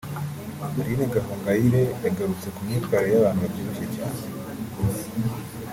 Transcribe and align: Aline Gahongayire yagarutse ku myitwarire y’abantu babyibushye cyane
Aline 0.79 1.05
Gahongayire 1.13 1.81
yagarutse 2.03 2.47
ku 2.55 2.59
myitwarire 2.65 3.13
y’abantu 3.15 3.39
babyibushye 3.45 3.85
cyane 3.95 4.21